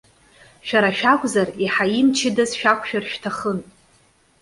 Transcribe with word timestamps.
Шәара 0.67 0.91
шәакәзар, 0.97 1.47
еиҳа 1.63 1.85
имчыдаз 1.99 2.51
шәықәшәар 2.59 3.03
шәҭахын. 3.11 3.59